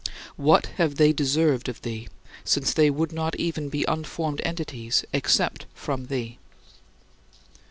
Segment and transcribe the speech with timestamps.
[0.35, 2.07] What have they deserved of thee,
[2.43, 6.39] since they would not even be unformed entities except from thee?